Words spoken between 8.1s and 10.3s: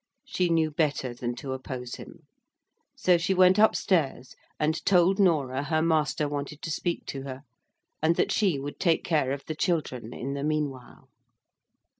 that she would take care of the children